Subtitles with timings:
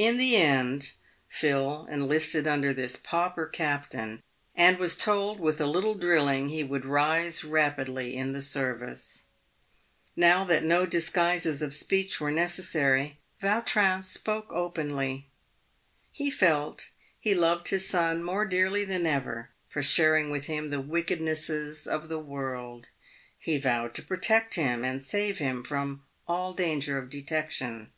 [0.00, 0.90] In the end,
[1.28, 4.20] Phil enlisted under this pauper captain,
[4.56, 9.26] and was told that with a little drilling he would rise rapidly in the service.
[10.16, 15.28] .Now that no disguises of speech were necessary, Vautrin spoke openly.
[16.10, 16.90] He felt
[17.20, 22.08] he loved his son more dearly than ever for sharing with him the wickednesses of
[22.08, 22.88] the world.
[23.38, 27.92] He vowed to protect him, and save him from all danger of detection.